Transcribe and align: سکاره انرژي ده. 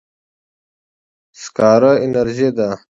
سکاره 1.41 1.91
انرژي 2.05 2.49
ده. 2.57 2.69